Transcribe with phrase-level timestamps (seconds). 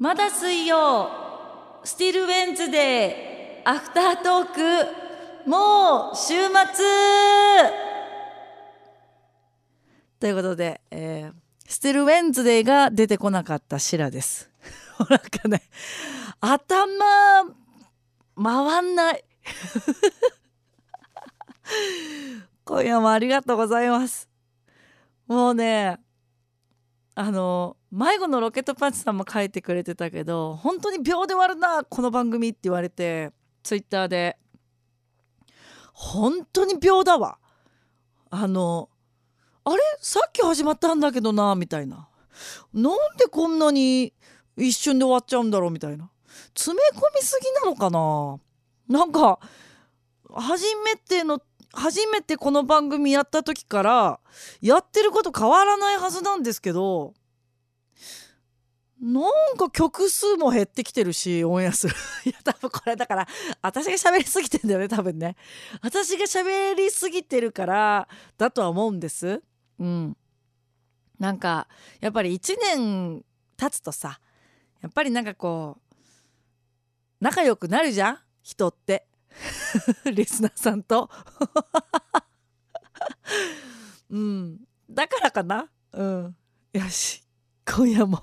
[0.00, 1.10] まだ水曜
[1.84, 6.54] Still Wednesday アフタートークもう週末。
[10.18, 11.34] ということで、えー、
[11.68, 14.50] Still Wednesday が出てこなかったシラです。
[15.10, 15.60] なんかね
[16.40, 16.86] 頭
[18.42, 19.22] 回んない。
[22.64, 24.30] 今夜もありがとうございます。
[25.26, 26.00] もうね
[27.20, 33.30] あの迷子のロケットパンチさんも書いてくれてたけど本当に秒で終わるなこの番組って言われて
[33.62, 34.38] ツイッターで。
[35.92, 37.36] 本当に秒だわ。
[38.30, 38.88] あの
[39.64, 39.76] あれ？
[40.00, 42.08] さっき始まったんだけどなみたいな。
[42.72, 44.14] なんでこんなに
[44.56, 46.10] 一瞬で終わっちゃうんだろうみたいな。
[46.54, 48.98] 詰め込みすぎなのかな。
[48.98, 49.40] なんか
[50.34, 51.38] 初めての
[51.72, 54.20] 初めてこの番組やった時から
[54.60, 57.14] やってること変わらないはずなんですけど
[59.00, 61.94] なんか曲数も減ってきてるしオンエアする
[62.26, 63.28] いや多分これだから
[63.62, 65.36] 私が喋りすぎてんだよね多分ね。
[65.80, 69.42] 私が喋りすぎてるからだとは思うんです。
[69.78, 70.16] うん。
[71.18, 71.66] なんか
[72.00, 73.24] やっぱり1年
[73.56, 74.20] 経つとさ
[74.82, 75.94] やっぱりなんかこう
[77.20, 78.18] 仲良くなるじゃん？
[78.42, 79.06] 人って。
[80.12, 81.10] リスナーさんと。
[84.10, 84.60] うん。
[84.88, 85.68] だからかな。
[85.92, 86.36] うん。
[86.72, 87.22] よし。
[87.66, 88.22] 今夜も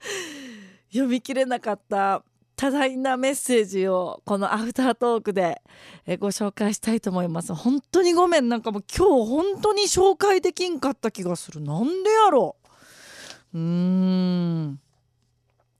[0.90, 2.24] 読み切れなかった。
[2.56, 5.62] 多大なメッセージをこのアフタートークで
[6.04, 7.54] えご紹介したいと思います。
[7.54, 8.50] 本当にごめん。
[8.50, 11.62] なんかもう今日本当に紹介できんかった気がする。
[11.62, 12.56] なんでやろ
[13.54, 13.58] う。
[13.58, 14.78] うーん。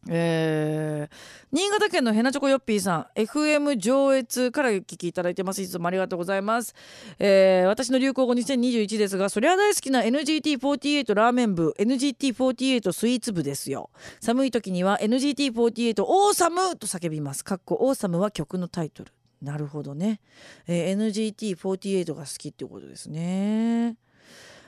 [0.08, 5.60] えー、新潟県のヘナチョコヨッピーさん FM 上越からお聞きいただいてます。
[5.60, 6.74] いつもありがとうございます、
[7.18, 13.90] えー、私の流行語2021ですがそれは大好きな NGT48 ラーメン部 NGT48 スイーツ部ですよ。
[14.20, 17.44] 寒い時には NGT48 オーサムと叫びます。
[17.44, 19.12] かっこオーサムは曲のタイトル。
[19.42, 20.20] なるほどね、
[20.66, 23.96] えー、NGT48 が好きってことですね。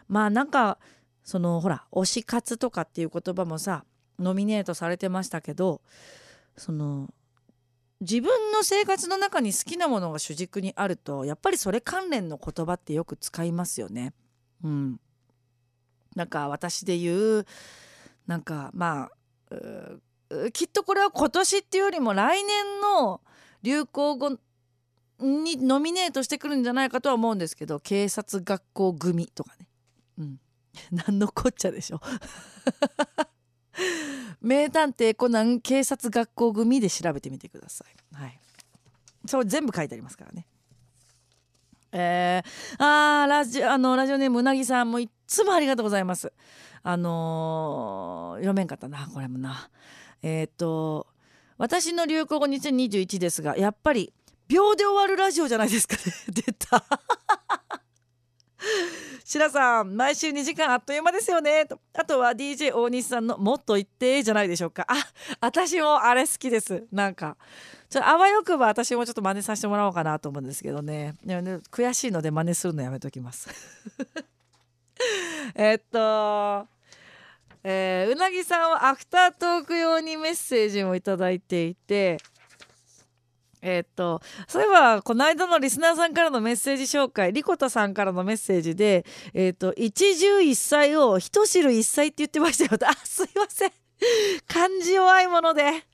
[0.09, 0.79] まあなんか
[1.25, 3.85] そのほら推し活とかっていう言葉もさ
[4.23, 5.81] ノミネートされてましたけど
[6.57, 7.13] その
[8.01, 14.13] 自分の生活の中に好きなものが主軸にあるとやっぱりそれ関連の言葉ってよく使いますよね。
[14.65, 15.01] うん、
[16.17, 17.47] なんか私で言う
[18.27, 19.11] なんかま
[19.51, 23.21] あきっとこれは今年っていうよりも来年の
[23.63, 24.31] 流行語
[25.21, 29.69] にノミネートしてくるんじゃないかとは思うんですけど警察学校組とかね。
[30.19, 30.41] うん、
[30.91, 32.01] 何のこっちゃでしょ。
[34.43, 38.15] 名探偵コナン警察学校組で調べてみてください。
[38.15, 38.39] はい。
[39.27, 40.47] それ全部書いてありますからね。
[41.93, 46.33] えー、あーラジあのラジオネームうなぎさんもいつもありがとうございます。
[46.83, 49.71] あのー、読めんかったなこれもな。
[50.23, 51.07] えっ、と
[51.59, 54.13] 私の流行語2021ですがやっぱり
[54.49, 56.85] 秒で終わるラジオじゃないですかね 出た。
[59.25, 61.67] 白さん毎週2時間あっという間ですよね。
[61.67, 64.87] とあとは DJ 大西さんの「もっと言って」じゃないでしょうか。
[64.89, 64.95] あ
[65.41, 66.85] 私もあれ好きです。
[66.93, 67.37] なんか。
[67.93, 71.15] ちょあわよくば私もちょっと真似させてもらおうかなと思うんですけどね。
[71.25, 73.51] でもね悔しいので真似するのやめときます。
[75.55, 76.67] えっと
[77.65, 82.19] えー、うなぎさんはアフタートーク用にメッセージも頂いていて
[83.63, 92.79] えー、っとそういえばこの間のリスナーさんからのメッセージ紹介リコタさんからのメッセージで、えー、っと一汁一菜を人知る一菜って言ってましたよ。
[92.87, 93.73] あすいません。
[94.47, 95.87] 漢字弱いもので。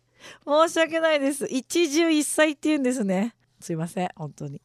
[0.45, 1.47] 申し訳ないです。
[1.47, 3.35] 一汁一菜って言うんですね。
[3.61, 4.09] すいません。
[4.17, 4.61] 本当に。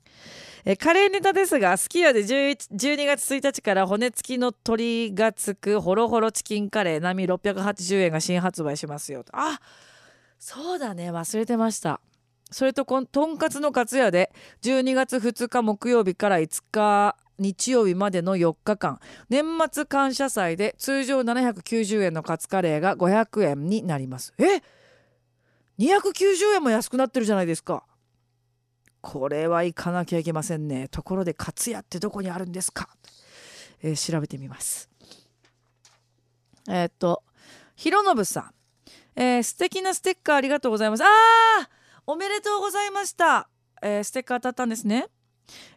[0.66, 9.60] えカレーネタですがすき家で12月1日から骨付きの鶏がつくホロホロチキンカレー並680円が新発売しますよあ
[10.40, 11.10] そうだね。
[11.10, 12.02] 忘れてました。
[12.54, 14.32] それとことんかつのかつやで
[14.62, 19.00] 12月2日木曜日から5日日曜日までの4日間。
[19.30, 24.34] 年末感謝祭で通常790円のカツカレーが500円になります。
[24.38, 24.62] え
[25.80, 27.84] ？290円も安くなってるじゃないですか。
[29.02, 30.88] これは行かなきゃいけませんね。
[30.90, 32.88] ところでカツヤってどこにあるんですか、
[33.82, 34.90] えー、調べてみます。
[36.70, 37.24] えー、っと
[37.76, 38.54] ひろのぶさ
[39.18, 41.04] ん、えー、素敵なステッカーありがとうございます。
[41.04, 41.83] あー！
[42.06, 43.48] おめでとうございました、
[43.82, 45.08] えー、ステッカー当たったんですね。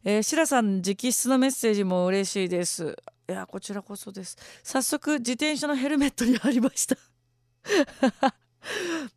[0.04, 2.96] えー、シラさん直筆のメッセージも嬉しいです。
[3.28, 4.36] いやこちらこそです。
[4.64, 6.96] 早速自転車のヘルメットに貼りました。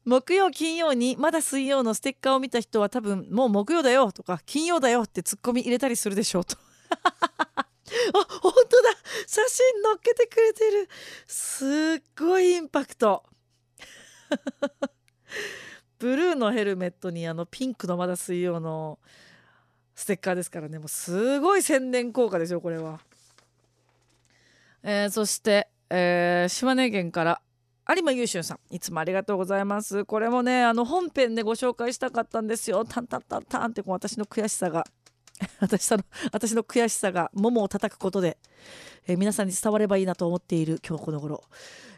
[0.05, 6.57] 木曜金曜にまだ水曜のステッカーを見た人は多分もう木曜だよとか金曜だよってツッコミ入れたりするでしょうと。
[7.57, 7.65] あ
[8.41, 8.89] 本当だ。
[9.25, 10.89] 写真載っけてくれてる。
[11.25, 11.65] す
[11.99, 13.23] っごいインパクト。
[15.99, 18.97] ブルーのヘルメットにあのピンクのまだ水曜の
[19.93, 20.79] ステッカーですからね。
[20.79, 23.01] もうすごい宣伝効果ですよこれは、
[24.81, 27.41] えー、そして、えー、島根県から
[27.89, 28.59] 有馬優秀さん。
[28.73, 30.05] いつもありがとうございます。
[30.05, 32.85] これもねあの本編でご紹介したかったんですよ。
[32.85, 34.85] タンタンタンタンってこう私の悔しさが。
[35.59, 35.99] 私の
[36.31, 38.37] 私の悔しさがももを叩くことで、
[39.07, 41.43] えー、皆さんに伝わればいいなと思っている今日この頃、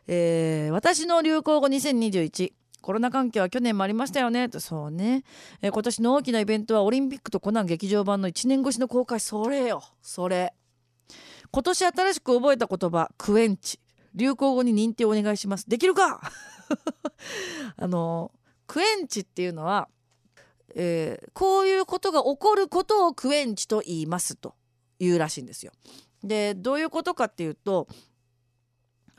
[0.07, 4.49] えー、私の流行語2021コロナ関係は去年もありましたよね。
[4.49, 5.23] とそうね、
[5.61, 9.19] えー、今年の大きなイベントはオリンピックとコナン劇場版の1年越しの公開。
[9.19, 9.83] それよ。
[10.01, 10.53] それ。
[11.51, 13.79] 今年新しく覚えた言葉クエンチ。
[14.13, 15.69] 流行語に認定お願いします。
[15.69, 16.21] できるか？
[17.77, 18.31] あの
[18.67, 19.89] クエンチっていうのは、
[20.75, 24.55] えー、こういうことが起こることをクエンチと言いますと
[24.99, 25.71] いうらしいんですよ。
[26.23, 27.87] でどういうことかっていうと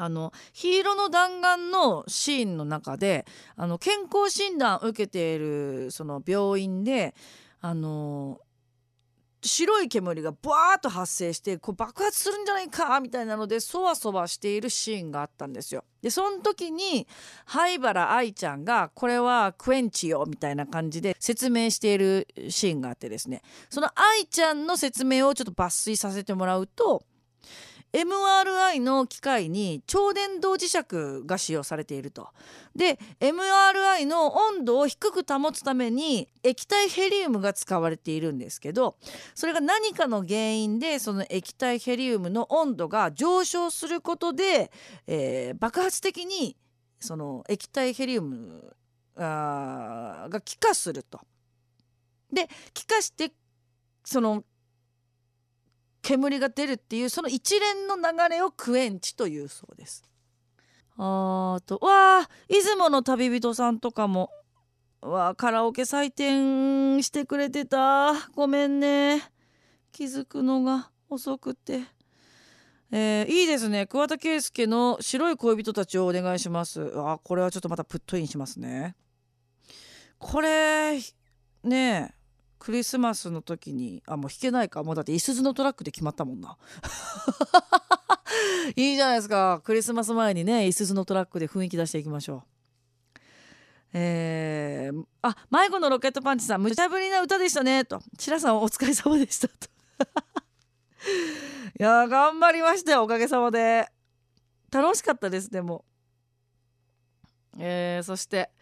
[0.02, 7.14] あの黄色の弾丸のシーンの中であの健康診断を受けているその病院で
[7.60, 8.40] あの
[9.44, 15.84] 白い煙がバーッと発生してこう爆発するんじゃないかみたいなのでそわそわしているシーンがあったんですよ。
[16.00, 17.06] でその時に
[17.44, 27.04] 灰原愛ちゃんがこれはクエンチよみたいな感じで説明しているシーンがあってですねその愛ちゃんの説明をちょっと抜粋させてもらうと
[27.92, 32.28] MRI の機械に超電導磁石が使用されていると。
[32.74, 38.96] で MRI の温度を低く保つために液体ヘリウムが使われているんですけど
[39.34, 44.72] それが何かの原因でその液体ヘリウムの温度が上昇することで、
[45.06, 46.56] えー、爆発的に
[46.98, 48.74] その液体ヘリウム
[49.16, 51.20] が気化すると。
[52.32, 53.32] で気化して
[54.04, 54.44] その
[56.02, 60.04] 煙が出るっていうその一連の流れをクエンチというそうです。
[60.98, 64.30] あとわあ出雲の旅人さんとかも
[65.00, 68.12] わカラオケ採点してくれてた。
[68.34, 69.22] ごめんね。
[69.90, 71.80] 気づくのが遅くて。
[72.94, 73.86] えー、いいですね。
[73.86, 76.92] 桑田佳祐の白い恋人たちをお願いします。
[76.94, 78.96] あこれはちょっとまたプットインしますね。
[80.18, 80.98] これ
[81.64, 82.21] ねえ
[82.62, 84.84] クリスマスの時にあもう弾けないか。
[84.84, 86.56] もうだっていすゞのトラックで決まったもんな。
[88.76, 89.60] いいじゃないですか。
[89.64, 92.44] クリスマス前にねいすゞのトラックで雰囲気出していきましょ
[93.16, 93.18] う。
[93.94, 97.84] えー、あ迷子のロケットパンチさん無茶ぶりな歌でしたね。
[97.84, 98.00] と。
[98.16, 99.48] 白さんお疲れ様でした。
[99.48, 99.54] と。
[101.80, 103.88] いや頑張りましたよおかげさまで。
[104.70, 105.84] 楽しかったですでも。
[107.58, 108.52] えー、そして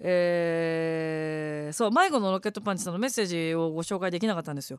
[0.00, 4.78] えー、そう迷子のロケットパンチさんのメッセージをご紹介できなかったんですよ。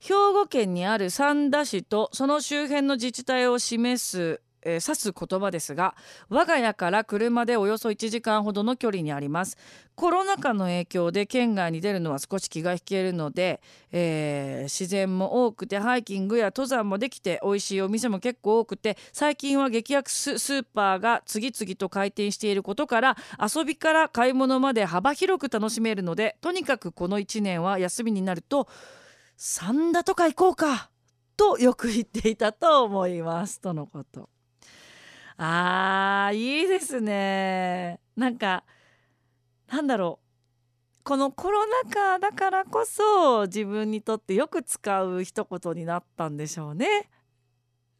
[0.00, 5.94] 兵庫県にある三田市とその周辺の自治体を示すえー、指す言葉ですが
[6.28, 9.56] 我が家から車でおよそ1時間ほどの距離にあります
[9.94, 13.60] コロナ禍の影響で県外に出るのは少し気が引けるので、
[13.90, 28.68] えー、自然も多くてハイキングや登山もできて美味しいお店も結構多くて最近は激安スーパーが次々と開店していることから遊びから買い物まで幅広く楽しめるのでとにかくこの1年は休みになると
[29.36, 30.90] 三田とか行こうか
[31.36, 34.28] とよく言っていたと思いますとのこと。
[35.38, 38.00] あーいいですね。
[38.16, 38.64] なんか
[39.70, 40.28] なんだろう。
[41.04, 47.08] このコロナ禍だからこそ自分にとってよく使う一言になったんでしょうね。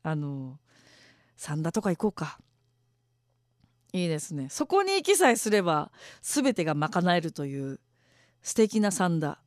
[0.03, 0.59] あの
[1.37, 2.39] 三田とか行こうか。
[3.93, 4.49] いいですね。
[4.51, 5.91] そこに行きさえすれば
[6.21, 7.81] 全てが賄えるという
[8.43, 9.39] 素敵な三田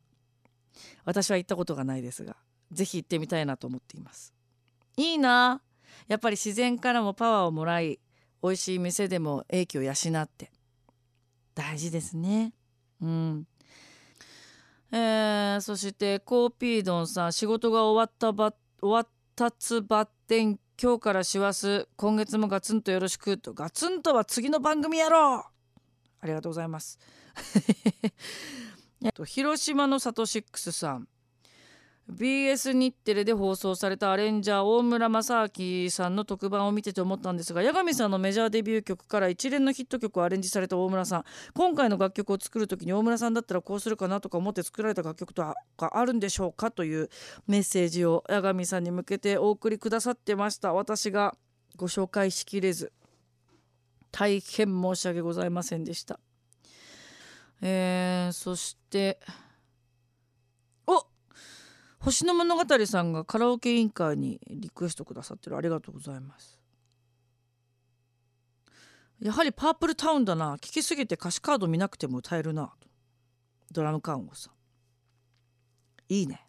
[1.05, 2.37] 私は行ったことがないですが
[2.71, 4.33] 是非行ってみたいなと思っています。
[4.97, 5.61] いいな。
[6.07, 7.99] やっぱり自然からもパワーをもらい
[8.43, 10.51] 美味しい店でも英気を養って。
[11.53, 12.53] 大事ですね。
[13.01, 13.47] うん。
[14.91, 25.51] えー、そしてコーピードンさん仕事が終わったば終わったつばってん今日から師走今月もガツンとよろしくとガツンとは次の番組やろう。
[26.23, 26.99] ありがとうございます。
[29.03, 31.07] えと広島のサトシックスさん。
[32.11, 45.41] BS 日テレで放送されたアレンジャー大村正明さんの特番を見てて思ったんですが八神さんのメジャーデビュー曲から一連のヒット曲をアレンジされた大村さん今回の楽曲を作る時に大村さんだったらこうするかなとか思って作られた楽曲と
[45.77, 47.09] かあるんでしょうかという
[47.47, 51.35] メッセージを八神さんに向けてお送りくださってました私が
[51.77, 52.91] ご紹介しきれず
[54.11, 56.19] 大変申し訳ございませんでした。
[57.61, 59.19] えー、そして
[62.01, 66.59] 星の物語さんがカラオケ委員会にリクエストくださってるありがとうございます。
[69.21, 70.55] やはりパープルタウンだな。
[70.55, 72.73] 聞きすぎて歌詞カード見なくても歌えるな。
[73.71, 74.49] ドラム缶をさ
[76.09, 76.47] いいね。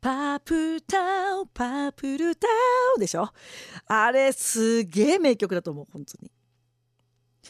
[0.00, 2.46] パープルタウンパープルタ
[2.94, 3.28] ウンでしょ？
[3.86, 6.30] あれすげえ名曲だと思う本当に。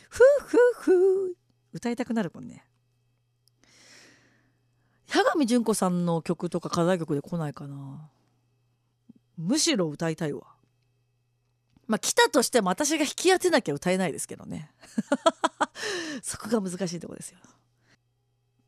[0.08, 1.36] ふうふうふう。
[1.74, 2.64] 歌いたくなるもんね。
[5.16, 8.08] 八神純子さんの曲とか課題曲で来ないかな
[9.38, 10.42] むしろ歌いたいわ
[11.86, 14.70] まあ来たとしても私が引き当てなきゃ歌えないですけどね
[16.22, 17.38] そこが難しいとこですよ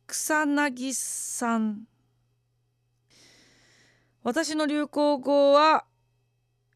[0.07, 1.83] 草薙さん
[4.23, 5.85] 私の流行語は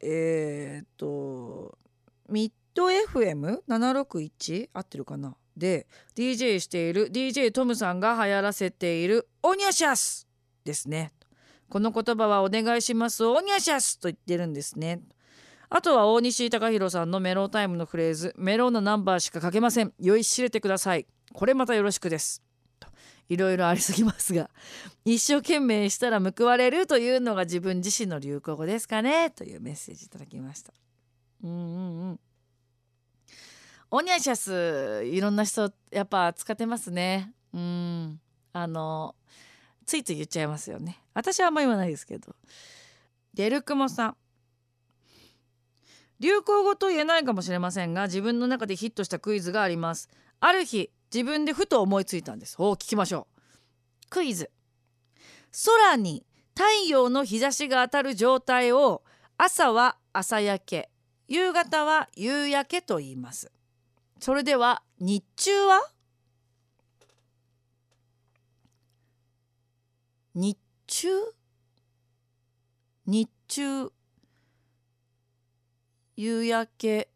[0.01, 1.77] えー、っと
[2.29, 10.27] ミッド FM761 合ってるかなで DJ している DJ トムさんが流行らせている「オニャシャス」
[10.65, 11.11] ですね。
[11.69, 15.01] この言葉は「お願いしますオニャシャス」と言ってるんですね。
[15.69, 22.43] あとは大西貴弘さんのメロータイムのフレーズ「メローなナンバーしか書けません酔いしれてください」これまたよろしくです。
[23.29, 24.49] いろいろありすぎますが
[25.05, 30.73] 一生懸命したら報われるというのが自分自身の流行語ですかねというメッセージいただきました。
[31.43, 32.19] うんうんうん
[33.95, 37.31] オニャシャスいろんな人やっぱ使ってますね。
[37.53, 38.19] うん。
[38.51, 39.13] あの
[39.85, 40.99] ついつい言っちゃいますよね。
[41.13, 42.35] 私はあんま言わないですけど。
[43.35, 44.17] デルクモさん。
[46.19, 50.09] 流行語と言えないかもしれませんが自分の中でヒットしたクイズがあります。
[50.39, 52.55] ある日自分でふと思いついたんです。
[52.57, 54.09] お聞きましょう。
[54.09, 54.49] クイズ。
[55.65, 59.03] 空に太陽の日差しが当たる状態を
[59.37, 60.89] 朝は朝焼け
[61.27, 63.51] 夕方は夕焼けと言います
[64.23, 65.81] それでは日中は？
[70.33, 71.09] 日中？
[73.05, 73.91] 日中
[76.15, 77.09] 夕焼け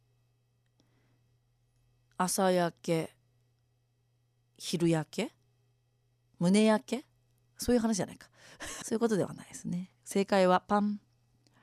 [2.17, 3.15] 朝焼け
[4.57, 5.31] 昼焼け？
[6.39, 7.05] 胸焼け？
[7.57, 8.27] そういう話じゃないか。
[8.83, 9.93] そういうことではないですね。
[10.03, 10.99] 正解はパン。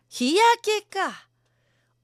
[0.09, 1.29] 日焼けか。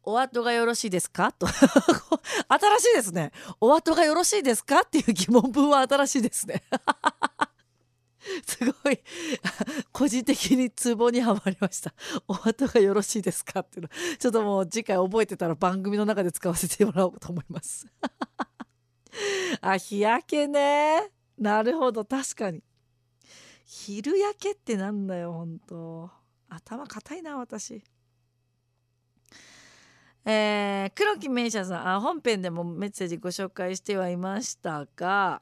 [0.02, 1.32] お後がよろしいですか？
[1.32, 1.46] と
[2.48, 3.32] 新しいですね。
[3.60, 4.80] お後がよろしいですか？
[4.80, 6.62] っていう疑問文は新しいですね。
[8.46, 9.00] すごい。
[9.92, 11.94] 個人的にツボにはまりました。
[12.28, 13.60] お後がよろしいですか？
[13.60, 13.88] っていうの。
[14.18, 17.86] ちょっともう次回覚えてたら番組の中で使わせてもらおうと思います。
[19.60, 21.10] あ日焼けね。
[21.38, 22.04] なるほど。
[22.04, 22.62] 確かに。
[23.64, 26.10] 昼焼けってなんだよ本当
[26.48, 27.82] 頭固いな私。
[30.24, 35.40] えー、黒木名車さんあ本編でもメッセージご紹介してはいましたが、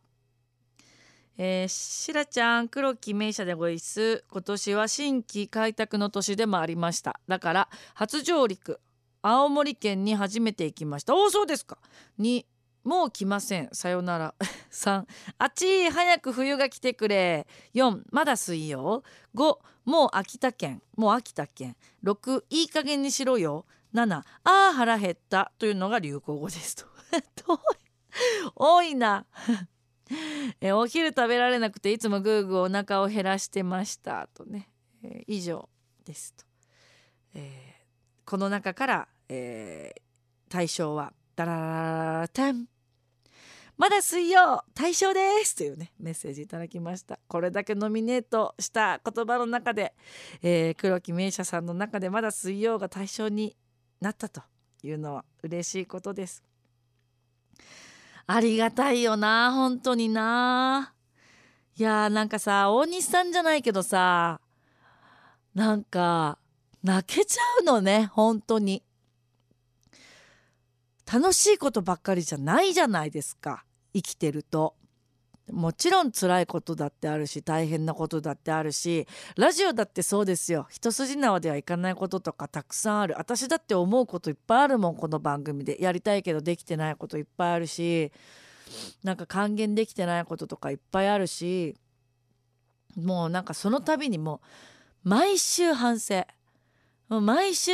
[1.37, 4.25] えー、しらちゃん黒木名車でごいす。
[4.30, 7.20] 今年は新規開拓の年でもありました。
[7.28, 8.80] だから初上陸
[9.23, 11.14] 青森県に初めて行きました。
[11.14, 11.78] おおそうですか。
[12.20, 12.44] 2
[12.85, 13.68] もう来ません。
[13.73, 14.35] さよなら。
[14.70, 15.04] 3
[15.38, 17.47] あっち早く冬が来てくれ。
[17.75, 19.02] 4まだ水曜。
[19.35, 20.82] 5もう秋田県。
[20.97, 21.76] もう秋田県。
[22.02, 23.66] 6いい加減にしろよ。
[23.95, 25.52] 7ああ腹減った。
[25.59, 26.87] というのが流行語ですと。
[28.54, 29.26] 多いな。
[30.61, 34.28] えお昼食べられなくていつもグーグーお腹を減らしてました。
[34.35, 34.71] とね、
[35.02, 35.68] えー、以上
[36.04, 36.45] ですと、
[37.35, 40.00] えー、この中から、えー、
[40.49, 42.68] 対象はダラララタン
[43.76, 49.95] まだ水曜対象ですというねメッセージいただきましたこれだけノミネートした言葉の中で、
[50.42, 53.57] えー、黒木名車さんの中でまだ水曜が対象に
[54.00, 54.43] なったと
[54.83, 56.43] いうのは嬉しいことです。
[58.26, 60.93] ありがたいよな本当にな。
[61.76, 64.40] いやーなんかさ大西さんじゃないけどさ
[65.55, 66.38] なんか
[66.83, 68.83] 泣けちゃうのね本当に。
[71.11, 73.64] 楽しいことばっかりじゃないじゃないですか
[73.95, 74.77] 生きてると。
[75.50, 80.67] もちろん辛いことだってあるし大変なことだってあるしラジオだってそうですよ。
[80.71, 83.14] 一筋縄ではいかないこととかたくさんある。
[83.19, 85.83] 私だって思うこといっぱいあるもんこの番組で。
[85.83, 88.12] やりたいけどできてないこといっぱいあるし
[89.02, 91.76] なんか還元できてないこととかいっぱいあるし
[92.97, 94.40] もうなんかその度にも
[95.05, 96.26] う毎週反省。
[97.09, 97.73] もう毎週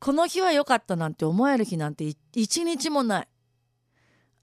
[0.00, 2.04] この日は良かったなんて思える日なんて
[2.34, 3.28] 一日もない。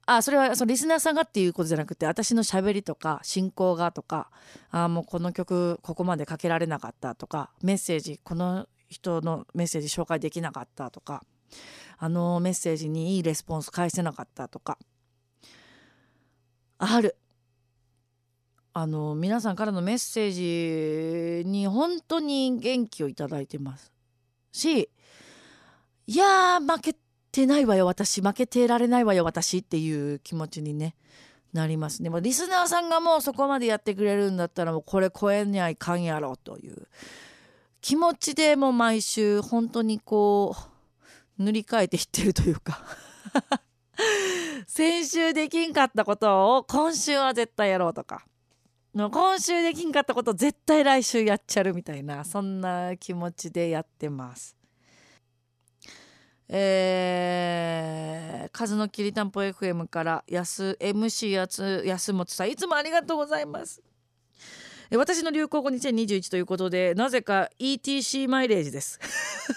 [0.06, 4.30] あそれはそのリスナーさんがっていうことじゃなくて私のしゃべりとか進行がとか
[4.70, 11.22] あもうこの曲ここまでかけられなかったとかメッセージこの人のメッセージ紹介できなかったとか
[11.98, 14.78] あのメッセージにいいレスポンス返せなかったとか
[16.78, 17.16] ある。
[18.74, 23.92] あの皆さんからのメッセージに本当に元気をいただいてます。
[24.50, 24.88] し
[26.06, 26.96] いや負け
[27.32, 30.94] てないわよ私負けてられないわよ私っていう気持ちにね
[31.52, 32.08] なりますね。
[32.08, 36.86] もうリスナーさんがもうそこまでやってくれるんだったらもうこれ超えにはいかんやろという
[37.80, 40.56] 気持ちでもう毎週本当にこ
[41.38, 42.80] う塗り替えていってるというか
[44.66, 48.24] 先週できんかったことを今週は絶対やろうとか
[48.94, 54.61] 今週できんかったこと絶対来週やっちゃるみたいなそんな気持ちでやってます。
[56.54, 63.82] えー、数のきりたんぽ FM から安 MC やつ安本さんいつもありがとうございます。
[64.94, 69.00] 私の流行語2021ということでなぜか ETC マイレージです。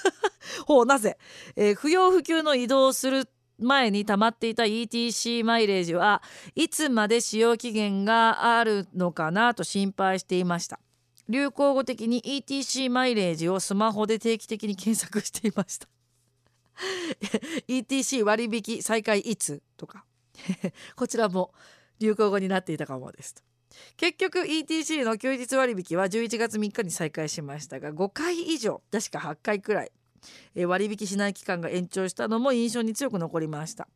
[0.66, 1.18] ほうなぜ、
[1.58, 3.28] えー、不要不急の移動する
[3.60, 6.24] 前に溜まっていた ETC マイレージは
[6.56, 10.80] いつまで使用期限があるのかなと心配していました
[11.30, 15.88] 流行語的に ETC マイレージをスマホで定期的に検索していました
[17.68, 20.06] ETC 割引再開いつとか。
[20.96, 21.54] こちらも
[22.00, 23.36] 流行語になっていたかもです
[23.98, 29.92] 結局 ETC の休日割引は11月3日に再開しましたが5回以上確か8回くらい
[30.66, 33.88] 割引しない期間が延長したのも印象に強く残りました。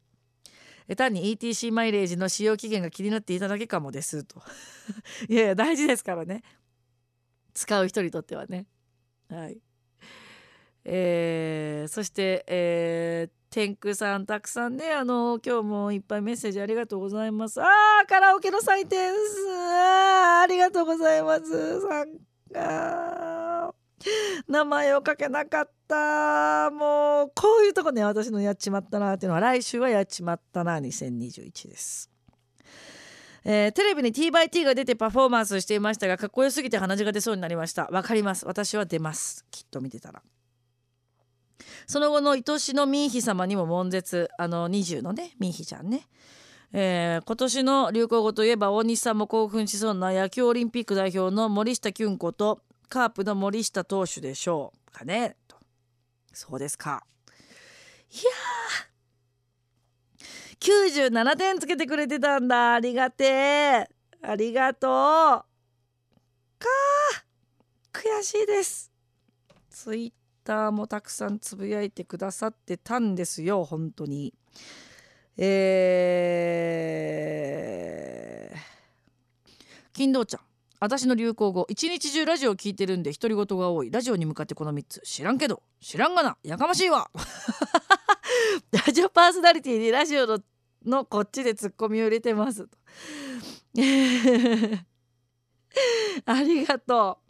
[0.95, 4.41] 単に ETC マイレージの使用期限が気になっていただけかもですと。
[5.29, 6.43] いやいや大事ですからね。
[7.53, 8.65] 使う人にとってはね。
[9.29, 9.59] はい。
[10.85, 17.61] えー、そして、えー、天空さんたくさんねあの今日もいっぱいメッセージありがとうございます。
[17.61, 19.19] あーカラオケの祭典す。
[19.51, 21.81] あありがとうございます。
[21.81, 22.07] 参
[22.53, 23.73] 加
[24.47, 26.69] 名前を書けなかった。
[26.71, 32.09] もうこういうとこね私のやっちまったなっていうのは来週はやっちまったな2021です。
[33.45, 37.87] えー、テレビに TYT が出てパフォーマンスしていましたがかっこよすぎて鼻血が出そうになりました。
[37.87, 38.45] わかります。
[38.45, 39.45] 私は出ます。
[39.51, 40.21] きっと見てたら。
[41.87, 44.29] その後の愛しのミンヒ様にも悶絶。
[44.37, 46.07] あの20のねミンヒちゃんね。
[46.71, 55.35] えー、今年の流行語といえば大西さんも興奮しそうな野球オリンピック代表の森下キュン子とカープの森下投手でしょうかね。
[55.47, 55.57] と。
[56.31, 57.03] そうですか。
[58.11, 58.89] いやー。
[60.59, 62.73] 97点つけてくれてたんだ。
[62.75, 63.87] ありがてえ。
[64.21, 64.91] ありがとう。
[66.59, 66.67] か
[67.93, 68.91] 悔しいです。
[69.69, 70.18] ツイッ
[70.49, 74.33] ターもたくさんつぶやいてくださってたんですよ本当に。
[75.37, 78.55] えー、
[79.93, 80.41] 金堂ちゃん。
[80.79, 83.91] 私の流行語一日中ラジオを聞いてるんで独り言が多い。
[83.91, 85.01] ラジオに向かってこの3つ。
[85.01, 86.35] 知らんけど知らんがな。
[86.41, 87.11] やかましいわ。
[88.87, 90.39] ラジオパーソナリティにラジオの
[90.83, 92.67] のこっちでツッコミを入れてます。
[96.25, 97.28] ありがとう。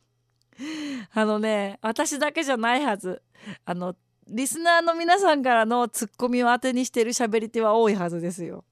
[1.14, 3.22] あのね私だけじゃないはず
[3.66, 3.96] あの
[4.28, 8.64] リスナーの皆さんからのツッコミを当てにしてる喋り手は多いはずですよ。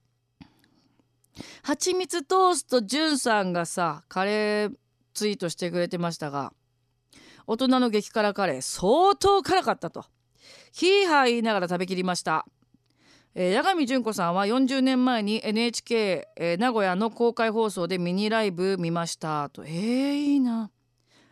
[1.63, 4.75] はちみつトーストじゅんさんがさカレー
[5.13, 6.51] ツイートしてくれてましたが
[7.45, 10.05] 大人の激辛カレー相当辛かったと
[10.71, 12.45] ヒーハー言いながら食べきりました。
[13.39, 20.71] えー、八神純子さんは40年前に NHK、えー、名古屋の公開放送でミニライブ見ましたとえー、いいな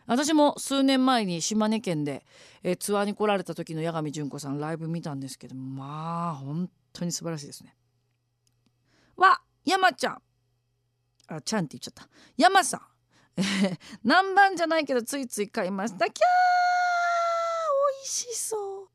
[0.06, 2.24] 私も数年前に島根県で、
[2.62, 7.74] えー、ツアーに来られた時の八神純子さんライブ見たんですけどまあ本当に素晴らしいですね。
[9.16, 10.22] わ山ちゃん。
[11.28, 12.08] あちゃんって言っちゃった。
[12.36, 12.80] 山さん、
[13.36, 16.06] えー、南蛮じゃないけどついつい買いました。
[16.06, 16.16] キャー！
[17.98, 18.88] 美味しそう。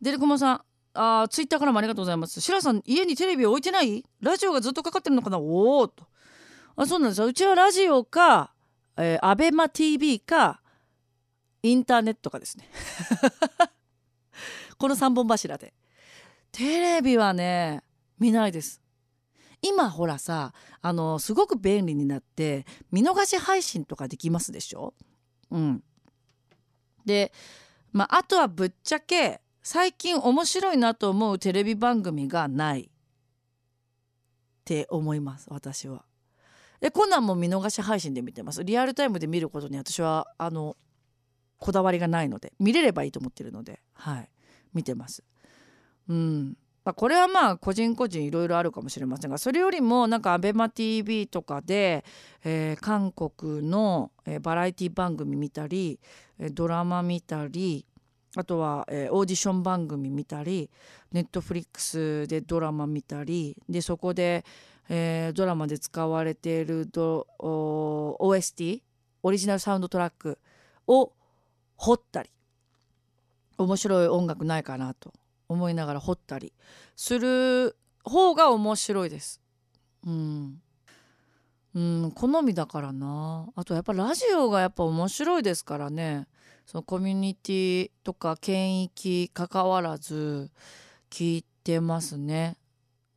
[0.00, 0.62] デルコモさん。
[0.98, 2.40] あツイッターからもありがとうございます。
[2.40, 4.02] 白さん家にテレビ置いてない？
[4.22, 5.38] ラジオがずっとかかってるのかな？
[5.38, 6.06] おおと。
[6.74, 7.20] あそうなんです。
[7.20, 8.54] ようちはラジオか
[8.96, 10.60] えー、アベマ TV か
[11.62, 12.68] インターネットかですね。
[14.78, 15.74] この3本柱で。
[16.52, 17.82] テレビはね
[18.18, 18.80] 見ないです。
[19.62, 24.94] 今ほらさあのすごく便利になって見逃し配信とかできますでしょ？
[25.50, 25.84] うん。
[27.04, 27.32] で
[27.92, 32.88] まああとはぶっちゃけ最近面白いなと思うテレビ番組がないっ
[34.64, 36.04] て思います私は。
[36.80, 38.64] でコナンも見逃し配信で見てます。
[38.64, 40.76] リアルタイムで見ることに私はあの
[41.58, 44.30] こだわりがないので見れればいいと思ってるのではい。
[44.74, 45.24] 見てます。
[46.08, 46.56] うん。
[46.84, 52.04] まあ、これはまあ個人個人いろいろあるかもしれませんがそれよりもなんか ABEMATV とかで、
[52.44, 55.98] えー、韓国の、えー、バラエティ番組見たり、
[56.38, 57.84] えー、ドラマ見たり
[58.36, 60.70] あとは、えー、オーディション番組見たり
[61.10, 64.44] ネットフリックスでドラマ見たりでそこで、
[64.90, 68.82] えー、ドラマで使われているド OST
[69.22, 70.38] オリジナルサウンドトラック
[70.86, 71.12] を
[71.76, 72.30] 掘ったり
[73.56, 75.14] 面白い音楽ないかなと
[75.48, 76.52] 思いながら掘ったり
[76.94, 79.40] する方が面白いです。
[80.06, 80.60] うん、
[81.74, 83.48] うん、好みだからな。
[83.56, 86.26] あとやっぱラジオがやっぱ面白いですからね。
[86.66, 90.50] そのコミュニティとか県域関わらず
[91.10, 92.56] 聞いてますね。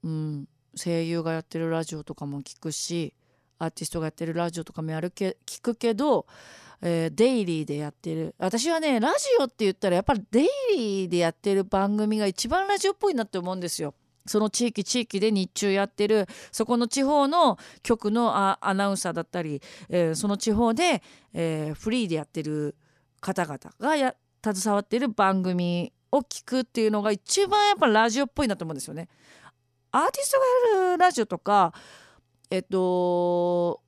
[0.04, 3.14] うん、声優がやってるラジオとかも聞くし
[3.58, 6.26] アーティストがやってるラジオとかもやるけ聞くけど、
[6.82, 13.94] えー、デイリーでやってる私はねラジオって言ったらやっぱりデイリーでやってる番組が一番ラジオっぽいなって思うんですよ。
[14.26, 19.60] その地域地域で日中やってるそこの地方の局のアナウンサーだったり、
[19.90, 21.02] えー、その地方で、
[21.34, 22.76] えー、フリーでやってる
[23.20, 29.10] 方々がや携わっている番組を聞くっていうのが一番やっぱラジオっぽいなと思うんですよね。
[29.92, 30.40] アーティスト
[30.76, 31.74] がやるラジオとか
[32.50, 33.82] えっと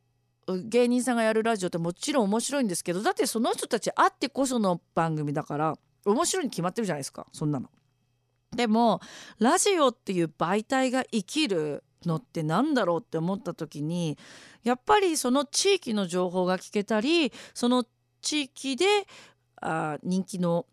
[0.48, 7.70] 芸人さんがやるラジオってもちろん面白いんですけどだってその人たちあってこその番組だから面白いに決まってるじゃないですかそんなの。
[8.56, 9.00] でも
[9.40, 14.18] ラジオっていう媒体が生きるのって何だろうって思った時に
[14.64, 17.86] やっぱりその地域の情報が聞けたりその
[18.22, 18.86] 地域で
[19.62, 20.66] あ人気の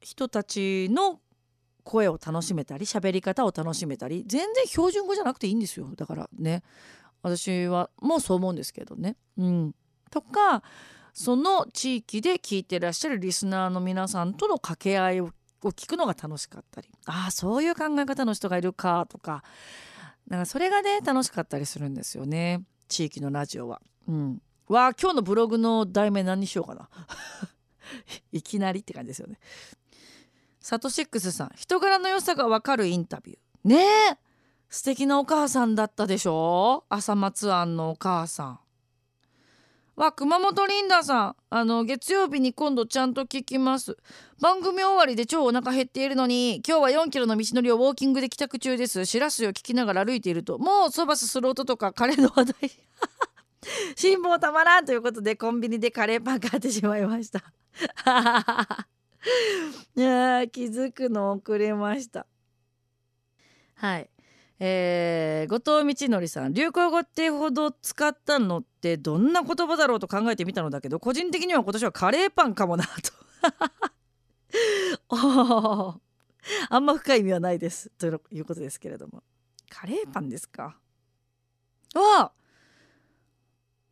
[0.00, 1.20] 人たちの
[1.84, 5.90] 声を楽しめたり喋り方を楽しめたり全然標準語じゃなくていいんですよ。
[5.96, 6.62] だからね。
[7.22, 9.16] 私はもうそう思うんですけどね。
[9.38, 9.74] うん、
[10.10, 10.62] とか
[11.14, 15.30] その地域で聞いてらっしゃるリスナーの皆さんとの掛け合いを
[15.62, 16.88] 聞くのが楽しかったり。
[17.06, 19.44] ああそういう考え方の人がいるかとか。
[20.28, 22.62] だかそれがね楽しかったりするんですよね。
[22.88, 23.80] 地域のラジオは。
[24.08, 26.88] うん、わあ今日のブログの題名何にしようかな。
[28.32, 29.38] いきなりって感じですよね。
[30.60, 33.38] サトシックスさん人柄の良さが分かるインタビュー。
[33.68, 34.18] ねえ
[34.70, 36.84] 素敵なお母さんだったでしょ？
[36.88, 38.60] 朝松庵のお母さん。
[39.94, 41.36] わ、熊本リンダさん。
[41.50, 43.98] あの、月曜日に今度ちゃんと聞きます。
[44.40, 49.04] 番組終わりで超お腹減っているのに、今日は4キロの道のりをウォーキングで帰宅中です。
[49.04, 52.70] しらすを聞きながら歩いていると、もうそばすする音とかカレーの話題。
[53.96, 57.38] 辛抱たまらんということで、コンビニでカレーパン買ってしまいました。
[59.94, 62.26] いや気づくの遅れました。
[63.76, 64.10] はい。
[64.58, 66.52] えー、後藤道則さん。
[66.52, 72.90] 流行語ってほど使ったのってどんな言葉だろうと考えてみたのだけど個人的には今年はカレーパンかもなと。
[76.70, 77.90] あんま深い意味はないです。
[77.98, 79.22] ということですけれども。
[79.70, 80.76] カレーパンですか？
[81.94, 82.30] あ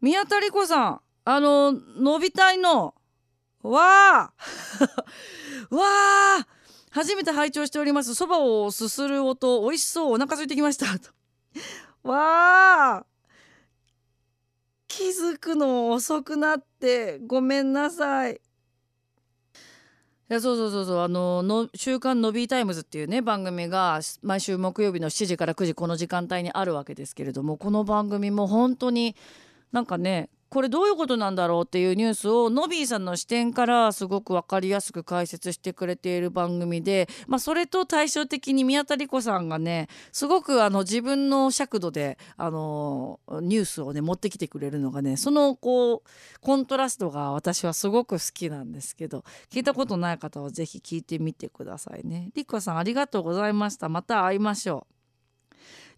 [0.01, 2.95] 宮田理子さんあの伸びたいの。
[3.63, 4.33] わあ
[5.71, 5.81] わ
[6.41, 6.47] あ
[6.91, 8.15] 初めて拝聴しております。
[8.15, 10.13] そばをすする音美味しそう。
[10.13, 10.87] お腹空いてきました。
[12.03, 13.07] わあ
[14.89, 17.21] 気づくの遅くなって。
[17.27, 18.41] ごめんなさい。
[20.31, 20.99] いやそうそうそうそう。
[21.01, 29.17] あのの「週刊ノビータイムズ」っていうね番組が毎週木曜日の7時から9時この時間帯にあるわけですけれどもこの番組も本当に
[29.73, 52.31] なんかねこれどういうことなんだろうっていうニュースをノビーさんの視点からすごく分かりやすく解説してくれている番組で、まあ、それと対照的に宮田理子さんがねすごくあの自分の尺度であのニュースをね持ってきてくれるのがねそのこうコントラストが私はすごく好きなんですけど聞いたことない方は是非聞いてみてくださいね。
[52.35, 53.89] 理子さんありがとうございました。
[53.89, 55.00] また会いましょう。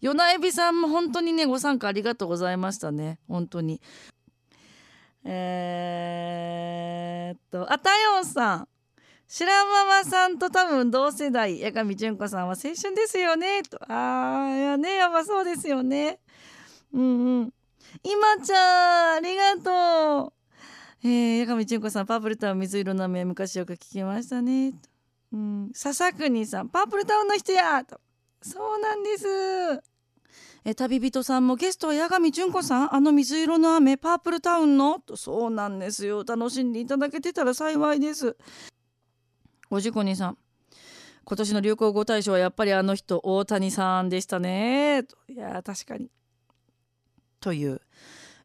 [0.03, 3.19] 与那エビさんも本当にねご参加ありがとうございましたね。
[3.29, 3.79] 本当に。
[5.23, 8.67] えー、っとあたようさん。
[9.29, 11.63] 白ママさんと多分同世代。
[11.63, 13.63] 八神純子さんは青春ですよね。
[13.63, 13.79] と。
[13.89, 16.19] ああいやねやっぱそうですよね。
[16.93, 17.53] うんうん。
[18.03, 21.07] 今ちゃんありがとう。
[21.07, 24.73] えー、八神純子さんパープルタウン水色の雨昔よく聞きましたね。
[25.31, 25.71] うん。
[25.73, 27.85] 笹国さんパープルタウンの人や。
[27.85, 28.01] と。
[28.41, 29.92] そうなんです。
[30.65, 32.95] え旅人さんもゲストは八神純子さん。
[32.95, 34.99] あの水色の雨パープルタウンの？
[34.99, 36.23] とそうなんですよ。
[36.23, 38.37] 楽しんでいただけてたら幸いです。
[39.69, 40.37] おじこにさん。
[41.25, 45.03] 今年の流行語大賞はやっぱりあの人大谷さんでしたね。
[45.03, 46.09] といや確かに。
[47.41, 47.81] という、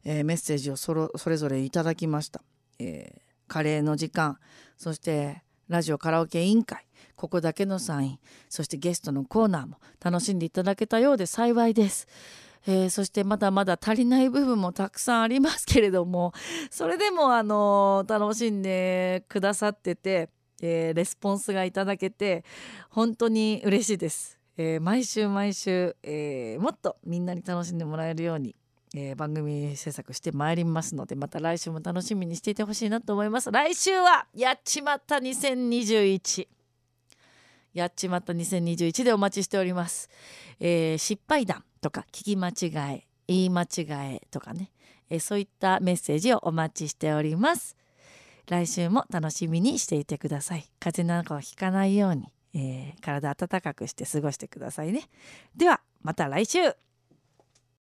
[0.03, 2.41] えー、メッセージをそれぞれいただきました、
[2.79, 4.39] えー、カレーの時間。
[4.75, 6.85] そしてラジオカラオケ委員会。
[7.19, 12.07] ここだけのサインそしてゲストのコーナーも楽しんでいただけたようで幸いです。
[12.65, 16.33] えー、そしてまだまだ足りない部分もたくさんありますけれども
[16.69, 20.29] それでもあのー、楽しんでくださってて、
[20.61, 22.45] えー、レスポンスがいただけて
[22.89, 24.39] 本当に嬉しいです。
[24.55, 28.55] えー、毎週毎週、えもっとみんなに楽しんでもらえるように
[28.95, 36.47] えー、番組制作してまいりますのでまた来週も楽しみにしていてほしいなと思います来週はやっちまった2021
[37.79, 40.09] やっちまった2021でお待ちしております、
[40.59, 44.69] えー、失敗談とか聞き間違え言い間違えとかね、
[45.09, 47.77] えー、そういったメッセージをお待ちしております。
[48.47, 50.65] 来週も楽しみにしていてください。
[50.79, 55.03] 風邪なんかをひかないように、えー、体温かくして過ごしてくださいね。
[55.55, 56.88] ではまた来週。